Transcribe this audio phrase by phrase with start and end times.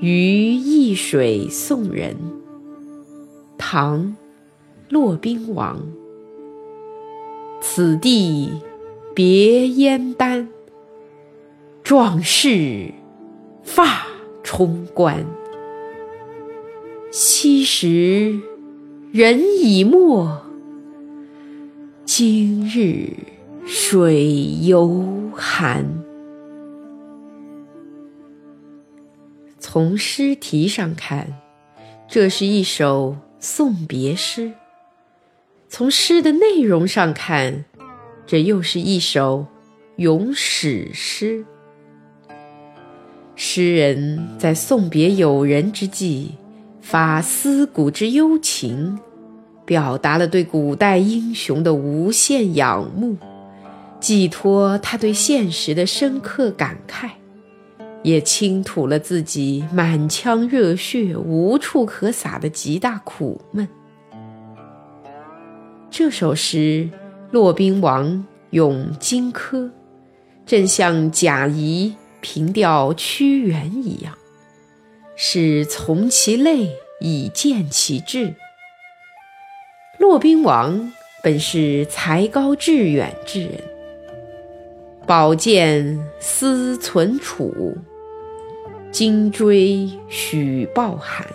[0.00, 2.16] 于易水送人。
[3.56, 4.00] 唐·
[4.90, 5.80] 骆宾王。
[7.60, 8.52] 此地
[9.14, 10.48] 别燕丹，
[11.82, 12.92] 壮士
[13.64, 14.06] 发
[14.42, 15.26] 冲冠。
[17.10, 18.38] 昔时
[19.10, 20.28] 人已没，
[22.04, 23.08] 今日
[23.64, 25.04] 水犹
[25.34, 26.02] 寒。
[29.68, 31.26] 从诗题上看，
[32.06, 34.52] 这是一首送别诗；
[35.68, 37.64] 从诗的内容上看，
[38.24, 39.44] 这又是一首
[39.96, 41.44] 咏史诗。
[43.34, 46.36] 诗人在送别友人之际，
[46.80, 48.96] 发思古之幽情，
[49.64, 53.16] 表达了对古代英雄的无限仰慕，
[53.98, 57.10] 寄托他对现实的深刻感慨。
[58.06, 63.66] 也倾吐了自己满腔热血无处可撒的极大苦闷。
[65.90, 66.88] 这首诗，
[67.32, 69.72] 骆宾王咏荆轲，
[70.46, 74.16] 正像贾谊凭吊屈原一样，
[75.16, 78.32] 是从其类以见其志。
[79.98, 80.92] 骆宾王
[81.24, 83.60] 本是才高志远之人，
[85.08, 87.76] 宝剑思存储。
[88.90, 91.26] 金锥许抱憾，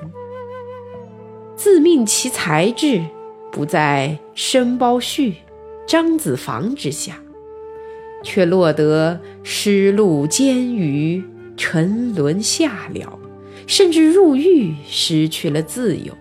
[1.56, 3.04] 自命其才智
[3.52, 5.34] 不在申包胥、
[5.86, 7.22] 张子房之下，
[8.24, 11.24] 却落得失路监狱、
[11.56, 13.06] 沉沦下僚，
[13.68, 16.14] 甚至入狱，失去了自由。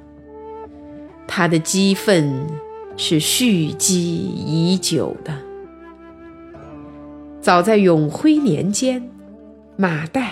[1.27, 2.47] 他的激愤
[2.97, 5.33] 是蓄积已久的。
[7.41, 9.11] 早在永徽年间，
[9.77, 10.25] 马岱。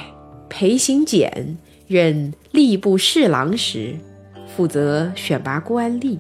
[0.49, 3.95] 裴行俭任吏部侍郎时，
[4.47, 6.19] 负责选拔官吏。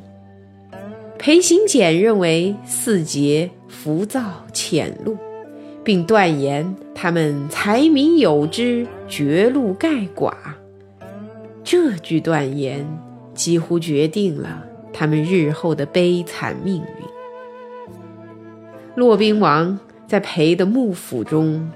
[1.19, 5.17] 裴行俭认为四杰浮躁浅露，
[5.83, 10.33] 并断言他们才名有之，绝路盖寡。
[11.65, 12.87] 这句断言
[13.35, 17.85] 几乎决定了他们日后的悲惨命运。
[18.95, 21.71] 骆宾王在裴的幕府中，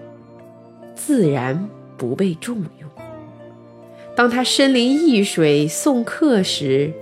[0.94, 1.68] 自然。
[2.02, 2.90] 不被重用。
[4.16, 6.92] 当他身临易水送客时，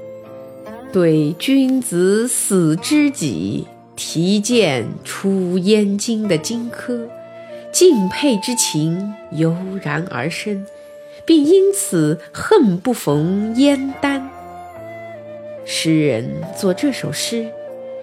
[0.93, 3.67] 对君子死知己，
[3.97, 7.09] 提剑出燕京的荆轲，
[7.73, 10.67] 敬佩之情油然而生，
[11.25, 14.29] 并因此恨不逢燕丹。
[15.65, 17.49] 诗人作这首诗，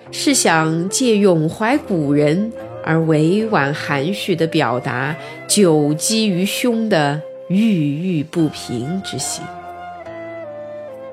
[0.09, 2.51] 是想借咏怀古人。
[2.87, 5.13] 而委婉含蓄地表达
[5.45, 9.43] 久积于胸的郁郁不平之心。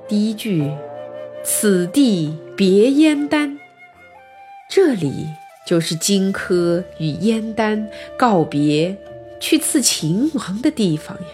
[0.06, 0.70] 第一句
[1.42, 3.58] “此地别燕丹”，
[4.70, 5.26] 这里
[5.66, 8.96] 就是荆轲与燕丹告别，
[9.40, 11.26] 去刺秦王的地方呀。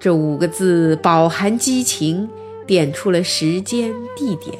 [0.00, 2.26] 这五个字饱含激情，
[2.66, 4.56] 点出了时间、地点，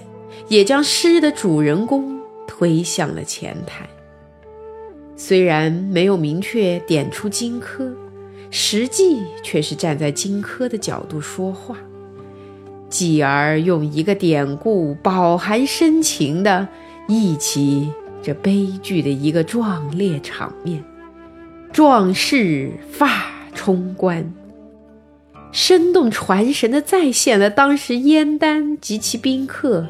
[0.49, 3.89] 也将诗的主人公推向了前台。
[5.17, 7.95] 虽然没有明确点出荆轲，
[8.51, 11.77] 实际却是站在荆轲的角度说话，
[12.91, 16.69] 继而用一个典故饱含深情的
[17.09, 17.91] 忆起
[18.23, 20.85] 这悲剧的一个壮烈场面：
[21.73, 23.25] 壮士发
[23.55, 24.31] 冲冠，
[25.51, 29.87] 生动传神的再现了当时燕丹及其宾客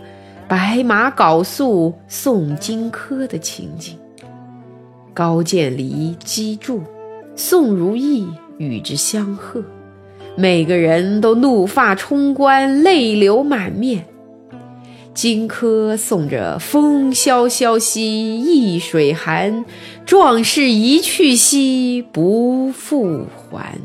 [0.46, 3.98] 白马缟素送荆轲的情景。
[5.16, 6.82] 高渐离击筑，
[7.34, 8.28] 宋如意
[8.58, 9.64] 与之相贺，
[10.36, 14.04] 每个人都怒发冲冠，泪流满面。
[15.14, 19.64] 荆轲送着“风萧萧兮易水寒，
[20.04, 23.78] 壮士一去兮不复还”，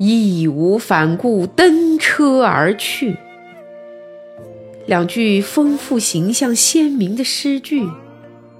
[0.00, 3.14] 义无反顾登车而去。
[4.86, 7.86] 两句丰富形象鲜明的诗句。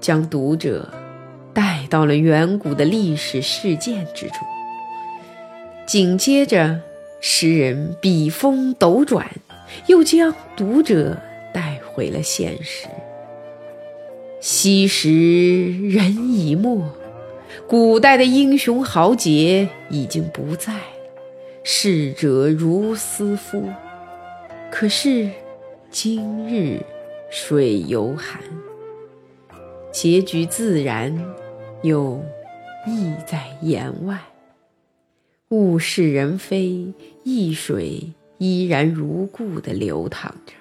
[0.01, 0.89] 将读者
[1.53, 4.37] 带到了远古的历史事件之中。
[5.85, 6.81] 紧接着，
[7.19, 9.29] 诗人笔锋斗转，
[9.87, 11.17] 又将读者
[11.53, 12.87] 带回了现实。
[14.39, 15.09] 昔时
[15.89, 16.83] 人已没，
[17.67, 20.81] 古代的英雄豪杰已经不在了，
[21.63, 23.69] 逝者如斯夫。
[24.71, 25.29] 可是，
[25.91, 26.79] 今日
[27.29, 28.41] 水犹寒。
[29.91, 31.13] 结局自然，
[31.83, 32.23] 又
[32.87, 34.17] 意在言外。
[35.49, 36.93] 物是人非，
[37.23, 38.01] 易水
[38.37, 40.53] 依然如故地流淌着。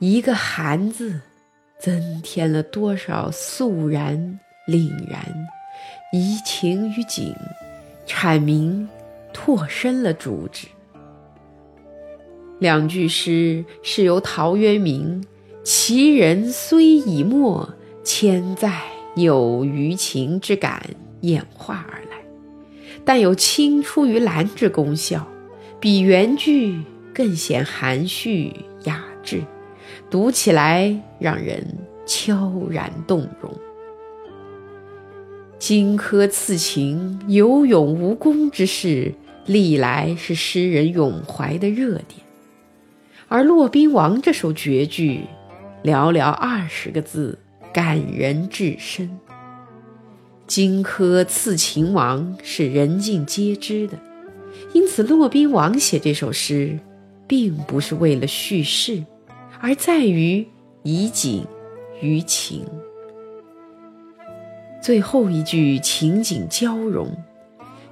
[0.00, 1.20] 一个“寒”字，
[1.78, 4.18] 增添了多少肃然
[4.66, 5.24] 凛然，
[6.12, 7.32] 移情于景，
[8.04, 8.88] 阐明
[9.32, 10.66] 拓深了主旨。
[12.58, 15.24] 两句诗是由陶渊明
[15.62, 17.72] “其人虽已没，
[18.04, 18.80] 千载
[19.14, 20.82] 有余情”之感
[21.20, 22.22] 演化而来，
[23.04, 25.26] 但有青出于蓝之功效，
[25.78, 26.80] 比原句
[27.14, 28.52] 更显含蓄
[28.84, 29.42] 雅致。
[30.10, 31.64] 读起来让人
[32.04, 33.54] 悄然动容。
[35.58, 39.14] 荆轲刺秦，有勇无功之事，
[39.46, 42.20] 历来是诗人咏怀的热点。
[43.28, 45.20] 而《骆宾王》这首绝句，
[45.84, 47.38] 寥寥二十个字，
[47.72, 49.18] 感人至深。
[50.46, 53.98] 荆轲刺秦王是人尽皆知的，
[54.74, 56.78] 因此骆宾王写这首诗，
[57.26, 59.02] 并不是为了叙事。
[59.60, 60.46] 而在于
[60.82, 61.46] 以景
[62.00, 62.66] 于情。
[64.82, 67.16] 最后一句情景交融，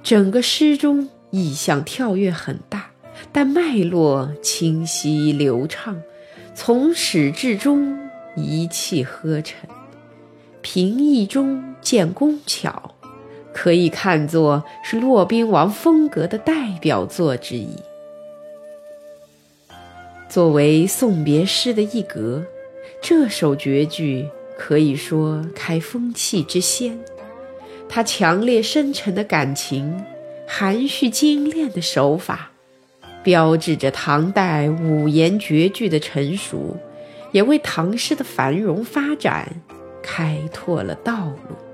[0.03, 2.91] 整个诗中意象跳跃很大，
[3.31, 5.97] 但脉络清晰流畅，
[6.53, 7.97] 从始至终
[8.35, 9.69] 一气呵成，
[10.61, 12.95] 平易中见工巧，
[13.53, 17.69] 可以看作是骆宾王风格的代表作之一。
[20.29, 22.43] 作为送别诗的一格，
[23.01, 26.97] 这首绝句可以说开风气之先。
[27.89, 30.01] 它强烈深沉的感情，
[30.47, 32.51] 含蓄精炼的手法，
[33.21, 36.77] 标志着唐代五言绝句的成熟，
[37.31, 39.47] 也为唐诗的繁荣发展
[40.01, 41.70] 开拓了道路。